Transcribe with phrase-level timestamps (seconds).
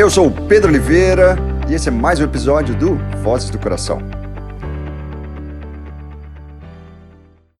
[0.00, 1.36] Eu sou o Pedro Oliveira
[1.68, 3.98] e esse é mais um episódio do Vozes do Coração.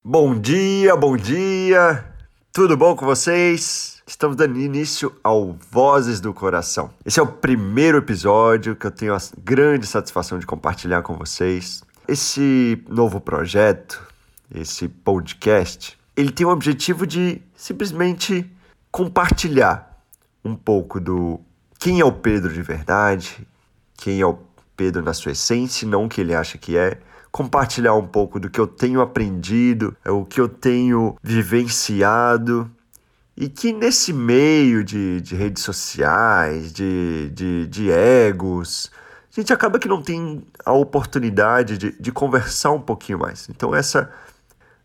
[0.03, 2.03] Bom dia, bom dia!
[2.50, 4.03] Tudo bom com vocês?
[4.06, 6.88] Estamos dando início ao Vozes do Coração.
[7.04, 11.83] Esse é o primeiro episódio que eu tenho a grande satisfação de compartilhar com vocês.
[12.09, 14.03] Esse novo projeto,
[14.54, 18.51] esse podcast, ele tem o objetivo de simplesmente
[18.91, 20.02] compartilhar
[20.43, 21.38] um pouco do
[21.80, 23.48] quem é o Pedro de verdade,
[23.97, 24.39] quem é o
[24.77, 26.98] Pedro na sua essência, não o que ele acha que é.
[27.33, 32.70] Compartilhar um pouco do que eu tenho aprendido, é o que eu tenho vivenciado
[33.37, 38.91] e que nesse meio de, de redes sociais, de, de, de egos,
[39.33, 43.48] a gente acaba que não tem a oportunidade de, de conversar um pouquinho mais.
[43.48, 44.11] Então, essa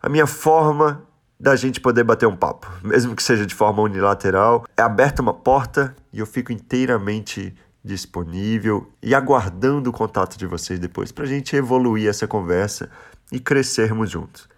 [0.02, 1.04] a minha forma
[1.40, 4.66] da gente poder bater um papo, mesmo que seja de forma unilateral.
[4.78, 7.54] É aberta uma porta e eu fico inteiramente
[7.84, 12.90] disponível e aguardando o contato de vocês depois para a gente evoluir essa conversa
[13.32, 14.50] e crescermos juntos.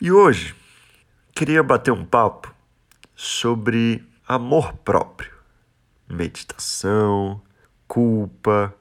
[0.00, 0.54] E hoje
[1.34, 2.54] queria bater um papo
[3.16, 5.32] sobre amor próprio,
[6.08, 7.40] meditação,
[7.88, 8.74] culpa,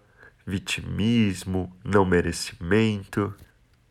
[0.45, 3.33] vitimismo, não merecimento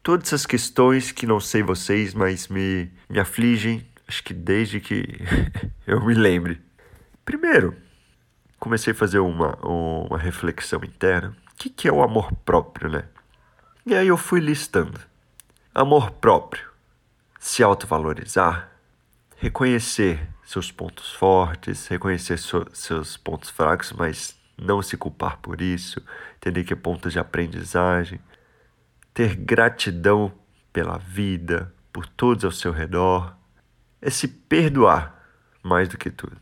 [0.02, 5.04] todas essas questões que não sei vocês, mas me, me afligem, acho que desde que
[5.86, 6.60] eu me lembre.
[7.24, 7.76] Primeiro,
[8.58, 11.36] comecei a fazer uma, uma reflexão interna.
[11.52, 13.04] O que, que é o amor próprio, né?
[13.86, 15.00] E aí eu fui listando.
[15.74, 16.68] Amor próprio,
[17.38, 18.70] se autovalorizar,
[19.36, 26.02] reconhecer seus pontos fortes, reconhecer so, seus pontos fracos, mas não se culpar por isso,
[26.36, 28.20] entender que é ponto de aprendizagem,
[29.20, 30.32] ter gratidão
[30.72, 33.36] pela vida, por todos ao seu redor,
[34.00, 35.14] é se perdoar
[35.62, 36.38] mais do que tudo.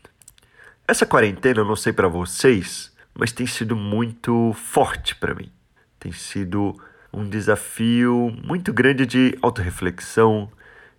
[0.87, 5.51] Essa quarentena, eu não sei para vocês, mas tem sido muito forte para mim.
[5.99, 6.73] Tem sido
[7.11, 10.49] um desafio muito grande de autorreflexão,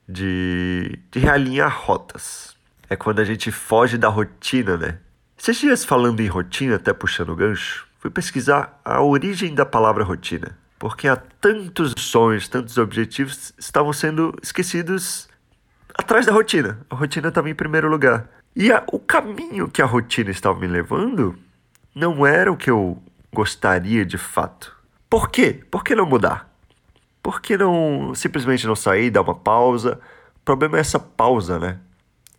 [0.06, 2.54] de, de realinhar rotas.
[2.90, 4.98] É quando a gente foge da rotina, né?
[5.38, 10.04] Esses dias falando em rotina, até puxando o gancho, fui pesquisar a origem da palavra
[10.04, 15.28] rotina porque há tantos sonhos, tantos objetivos estavam sendo esquecidos
[15.94, 16.80] atrás da rotina.
[16.88, 18.30] A rotina estava em primeiro lugar.
[18.56, 21.38] E a, o caminho que a rotina estava me levando
[21.94, 24.74] não era o que eu gostaria de fato.
[25.10, 25.62] Por quê?
[25.70, 26.50] Por que não mudar?
[27.22, 30.00] Por que não simplesmente não sair, dar uma pausa?
[30.36, 31.78] O problema é essa pausa, né?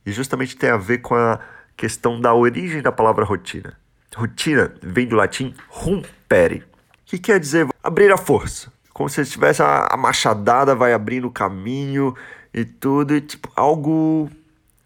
[0.04, 1.40] E justamente tem a ver com a
[1.78, 3.78] questão da origem da palavra rotina.
[4.16, 6.71] Rotina vem do latim rumpere,
[7.12, 8.72] que quer dizer abrir a força.
[8.94, 12.16] Como se tivesse a, a machadada vai abrindo o caminho
[12.54, 14.30] e tudo, e tipo, algo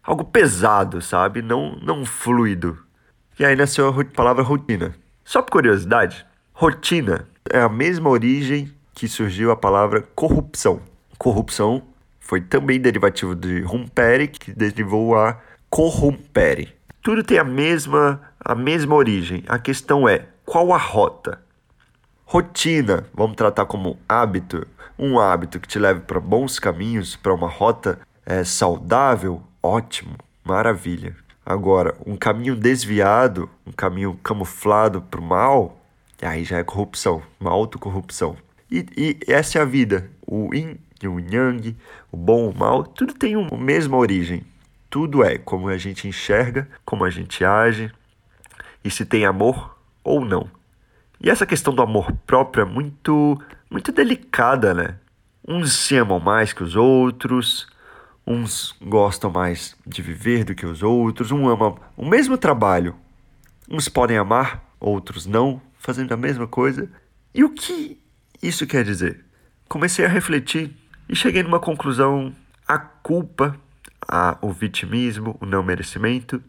[0.02, 1.40] algo pesado, sabe?
[1.40, 2.76] Não não fluido.
[3.38, 4.92] E aí nasceu a palavra rotina.
[5.24, 10.80] Só por curiosidade, rotina é a mesma origem que surgiu a palavra corrupção.
[11.16, 11.82] Corrupção
[12.18, 16.74] foi também derivativo de rompere, que derivou a corrompere.
[17.02, 19.44] Tudo tem a mesma a mesma origem.
[19.46, 21.45] A questão é qual a rota?
[22.28, 24.66] Rotina, vamos tratar como hábito,
[24.98, 31.14] um hábito que te leve para bons caminhos, para uma rota é, saudável, ótimo, maravilha.
[31.46, 35.78] Agora, um caminho desviado, um caminho camuflado para o mal,
[36.20, 38.36] aí já é corrupção, uma autocorrupção.
[38.68, 41.76] E, e essa é a vida, o yin e o yang,
[42.10, 44.44] o bom e o mal, tudo tem uma mesma origem.
[44.90, 47.88] Tudo é como a gente enxerga, como a gente age,
[48.82, 50.55] e se tem amor ou não.
[51.20, 53.40] E essa questão do amor próprio é muito,
[53.70, 54.96] muito delicada, né?
[55.46, 57.66] Uns se amam mais que os outros,
[58.26, 62.94] uns gostam mais de viver do que os outros, um ama o mesmo trabalho.
[63.68, 66.90] Uns podem amar, outros não, fazendo a mesma coisa.
[67.34, 67.98] E o que
[68.42, 69.24] isso quer dizer?
[69.68, 70.76] Comecei a refletir
[71.08, 72.34] e cheguei numa conclusão:
[72.68, 73.58] a culpa,
[74.06, 76.42] a, o vitimismo, o não merecimento,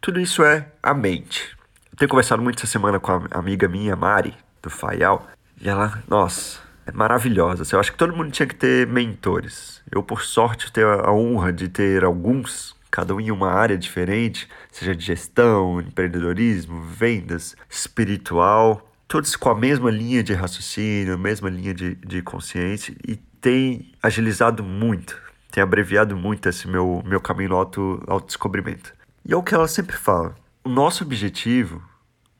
[0.00, 1.57] tudo isso é a mente
[1.98, 5.26] tenho conversado muito essa semana com a amiga minha, Mari, do Faial,
[5.60, 7.62] e ela, nossa, é maravilhosa.
[7.62, 9.82] Assim, eu acho que todo mundo tinha que ter mentores.
[9.90, 14.48] Eu, por sorte, tenho a honra de ter alguns, cada um em uma área diferente,
[14.70, 21.50] seja de gestão, empreendedorismo, vendas, espiritual, todos com a mesma linha de raciocínio, a mesma
[21.50, 27.50] linha de, de consciência, e tem agilizado muito, tem abreviado muito esse meu, meu caminho
[27.50, 28.92] no auto, autodescobrimento.
[29.24, 30.36] E é o que ela sempre fala.
[30.64, 31.82] O nosso objetivo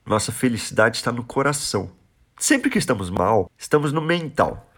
[0.08, 1.90] nossa felicidade está no coração.
[2.38, 4.70] Sempre que estamos mal, estamos no mental.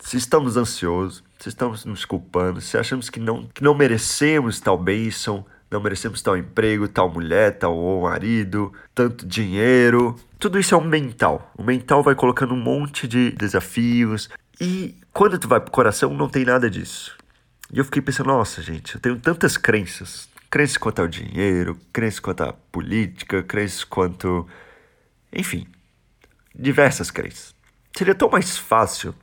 [0.00, 4.78] Se estamos ansiosos, se estamos nos culpando, se achamos que não, que não merecemos tal
[4.78, 10.16] bênção, não merecemos tal emprego, tal mulher, tal marido, tanto dinheiro.
[10.38, 11.52] Tudo isso é um mental.
[11.56, 14.30] O mental vai colocando um monte de desafios
[14.60, 17.16] e quando tu vai pro coração não tem nada disso.
[17.72, 20.28] E eu fiquei pensando, nossa, gente, eu tenho tantas crenças.
[20.50, 24.46] Crenças quanto ao dinheiro, crenças quanto à política, crenças quanto.
[25.38, 25.68] Enfim,
[26.52, 27.54] diversas crenças.
[27.96, 29.14] Seria tão mais fácil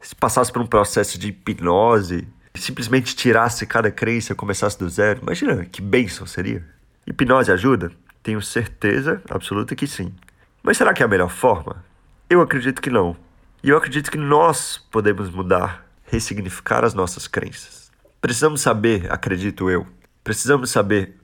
[0.00, 5.20] se passasse por um processo de hipnose, simplesmente tirasse cada crença e começasse do zero.
[5.22, 6.64] Imagina que bênção seria.
[7.04, 7.90] Hipnose ajuda?
[8.22, 10.14] Tenho certeza absoluta que sim.
[10.62, 11.84] Mas será que é a melhor forma?
[12.30, 13.16] Eu acredito que não.
[13.62, 17.90] E eu acredito que nós podemos mudar, ressignificar as nossas crenças.
[18.20, 19.86] Precisamos saber, acredito eu,
[20.22, 21.18] precisamos saber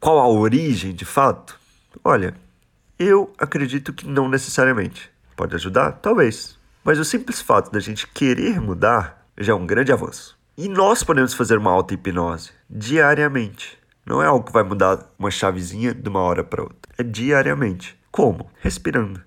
[0.00, 1.58] qual a origem de fato?
[2.02, 2.34] Olha,
[3.04, 5.10] eu acredito que não necessariamente.
[5.36, 5.92] Pode ajudar?
[5.92, 6.58] Talvez.
[6.82, 10.38] Mas o simples fato da gente querer mudar já é um grande avanço.
[10.56, 13.78] E nós podemos fazer uma auto-hipnose diariamente.
[14.06, 16.92] Não é algo que vai mudar uma chavezinha de uma hora para outra.
[16.96, 17.98] É diariamente.
[18.12, 18.50] Como?
[18.60, 19.20] Respirando,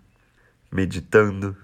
[0.71, 1.57] meditando.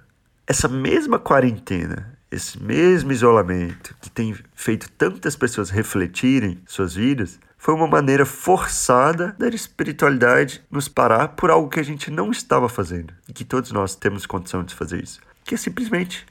[0.45, 7.73] Essa mesma quarentena, esse mesmo isolamento que tem feito tantas pessoas refletirem suas vidas, foi
[7.73, 13.13] uma maneira forçada da espiritualidade nos parar por algo que a gente não estava fazendo
[13.25, 16.25] e que todos nós temos condição de fazer isso que é simplesmente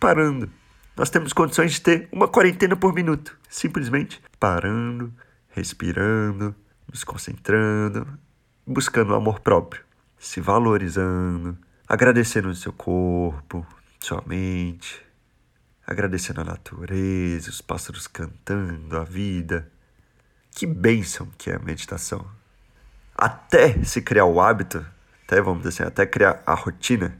[0.00, 0.50] parando.
[0.96, 5.12] Nós temos condições de ter uma quarentena por minuto, simplesmente parando,
[5.50, 6.54] respirando,
[6.90, 8.06] nos concentrando,
[8.66, 9.84] buscando o amor próprio,
[10.18, 11.56] se valorizando,
[11.86, 13.66] agradecendo o seu corpo,
[14.00, 15.04] sua mente,
[15.86, 19.70] agradecendo a natureza, os pássaros cantando, a vida.
[20.58, 22.26] Que bênção que é a meditação.
[23.14, 24.84] Até se criar o hábito,
[25.24, 27.16] até vamos dizer assim, até criar a rotina,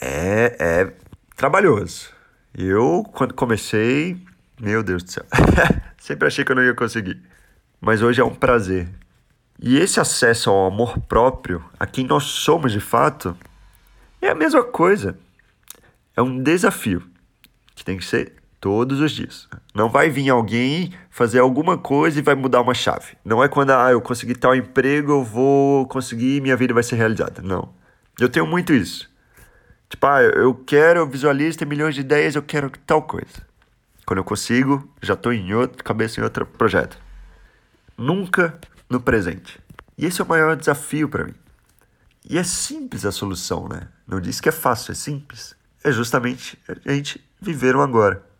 [0.00, 0.92] é, é
[1.36, 2.10] trabalhoso.
[2.52, 4.20] Eu, quando comecei,
[4.60, 5.24] meu Deus do céu,
[5.98, 7.22] sempre achei que eu não ia conseguir.
[7.80, 8.88] Mas hoje é um prazer.
[9.60, 13.38] E esse acesso ao amor próprio, a quem nós somos de fato,
[14.20, 15.16] é a mesma coisa.
[16.16, 17.08] É um desafio
[17.72, 18.32] que tem que ser
[18.64, 19.46] todos os dias.
[19.74, 23.14] Não vai vir alguém fazer alguma coisa e vai mudar uma chave.
[23.22, 26.96] Não é quando ah, eu conseguir tal emprego, eu vou conseguir, minha vida vai ser
[26.96, 27.42] realizada.
[27.42, 27.68] Não.
[28.18, 29.10] Eu tenho muito isso.
[29.90, 33.46] Tipo, ah, eu quero, eu visualizo, milhões de ideias, eu quero tal coisa.
[34.06, 36.96] Quando eu consigo, já estou em outro, cabeça em outro projeto.
[37.98, 38.58] Nunca
[38.88, 39.60] no presente.
[39.98, 41.34] E esse é o maior desafio para mim.
[42.26, 43.88] E é simples a solução, né?
[44.08, 45.54] Não diz que é fácil, é simples.
[45.84, 48.32] É justamente a gente viver o agora.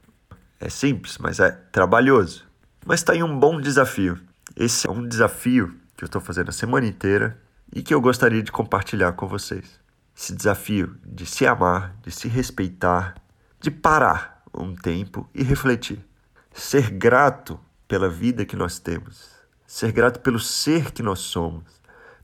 [0.61, 2.45] É simples, mas é trabalhoso.
[2.85, 4.19] Mas está em um bom desafio.
[4.57, 7.41] Esse é um desafio que eu estou fazendo a semana inteira
[7.73, 9.85] e que eu gostaria de compartilhar com vocês
[10.17, 13.17] esse desafio de se amar, de se respeitar,
[13.61, 15.99] de parar um tempo e refletir.
[16.53, 17.59] Ser grato
[17.89, 19.31] pela vida que nós temos,
[19.67, 21.65] ser grato pelo ser que nós somos,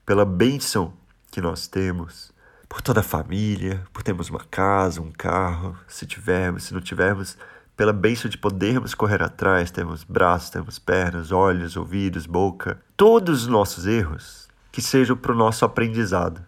[0.07, 0.93] pela bênção
[1.33, 2.33] que nós temos,
[2.69, 7.37] por toda a família, por termos uma casa, um carro, se tivermos, se não tivermos,
[7.77, 13.49] pela bênção de podermos correr atrás, temos braços, temos pernas, olhos, ouvidos, boca, todos os
[13.49, 16.45] nossos erros que sejam para o nosso aprendizado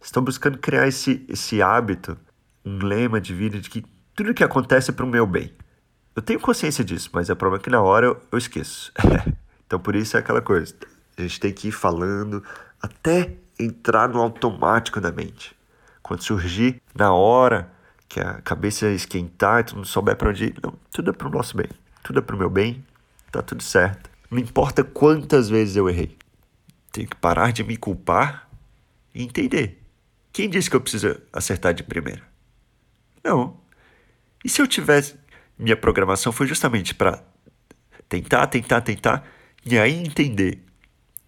[0.00, 2.16] estão buscando criar esse, esse hábito,
[2.64, 3.84] um lema de vida de que
[4.14, 5.52] tudo que acontece é para o meu bem.
[6.16, 8.92] Eu tenho consciência disso, mas é problema que na hora eu, eu esqueço.
[9.66, 10.74] então por isso é aquela coisa.
[11.16, 12.42] A gente tem que ir falando
[12.80, 15.54] até entrar no automático da mente.
[16.02, 17.70] Quando surgir na hora
[18.10, 21.28] que a cabeça esquentar e tu não souber para onde ir, não, tudo é para
[21.28, 21.68] o nosso bem.
[22.02, 22.84] Tudo é para o meu bem,
[23.32, 24.10] tá tudo certo.
[24.30, 26.18] Não importa quantas vezes eu errei.
[26.92, 28.50] Tenho que parar de me culpar
[29.14, 29.80] e entender
[30.32, 32.22] quem disse que eu preciso acertar de primeira?
[33.22, 33.58] Não.
[34.44, 35.18] E se eu tivesse.
[35.58, 37.22] Minha programação foi justamente para
[38.08, 39.28] tentar, tentar, tentar,
[39.62, 40.64] e aí entender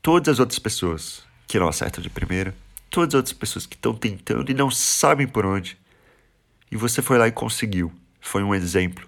[0.00, 2.54] todas as outras pessoas que não acertam de primeira,
[2.88, 5.78] todas as outras pessoas que estão tentando e não sabem por onde.
[6.72, 7.92] E você foi lá e conseguiu.
[8.18, 9.06] Foi um exemplo.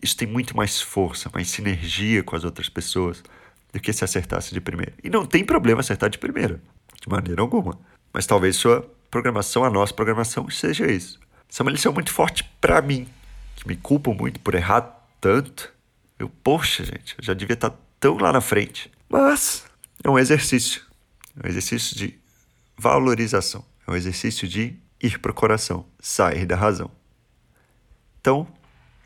[0.00, 3.24] Isso tem muito mais força, mais sinergia com as outras pessoas
[3.72, 4.92] do que se acertasse de primeira.
[5.02, 6.62] E não tem problema acertar de primeira,
[7.00, 7.76] de maneira alguma.
[8.12, 11.18] Mas talvez sua programação, a nossa programação, seja isso.
[11.48, 13.08] Isso é uma lição muito forte para mim,
[13.56, 14.82] que me culpo muito por errar
[15.20, 15.72] tanto.
[16.20, 18.92] Eu, poxa, gente, eu já devia estar tá tão lá na frente.
[19.08, 19.64] Mas
[20.04, 20.82] é um exercício.
[21.36, 22.16] É um exercício de
[22.78, 23.64] valorização.
[23.88, 26.90] É um exercício de ir para o coração, sair da razão.
[28.20, 28.46] Então,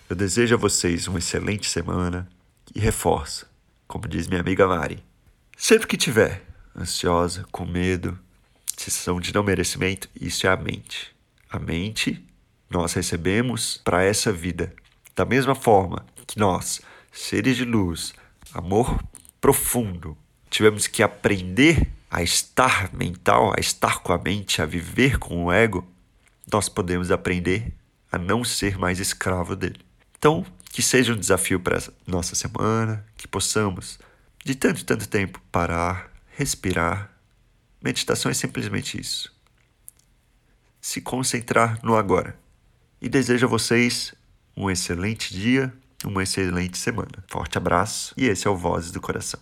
[0.09, 2.29] eu desejo a vocês uma excelente semana
[2.75, 3.49] e reforço,
[3.89, 5.03] como diz minha amiga Mari.
[5.57, 6.45] Sempre que tiver
[6.77, 8.19] ansiosa, com medo,
[8.77, 11.17] sensação de não merecimento, isso é a mente.
[11.51, 12.23] A mente
[12.69, 14.73] nós recebemos para essa vida.
[15.15, 18.13] Da mesma forma que nós, seres de luz,
[18.53, 19.03] amor
[19.41, 20.17] profundo.
[20.51, 25.53] Tivemos que aprender a estar mental, a estar com a mente, a viver com o
[25.53, 25.87] ego.
[26.51, 27.75] Nós podemos aprender
[28.11, 29.85] a não ser mais escravo dele.
[30.17, 30.43] Então,
[30.73, 33.99] que seja um desafio para nossa semana, que possamos,
[34.43, 37.11] de tanto, tanto tempo, parar, respirar.
[37.85, 39.31] Meditação é simplesmente isso.
[40.81, 42.35] Se concentrar no agora.
[42.99, 44.15] E desejo a vocês
[44.57, 45.71] um excelente dia,
[46.03, 47.23] uma excelente semana.
[47.29, 49.41] Forte abraço e esse é o Vozes do Coração.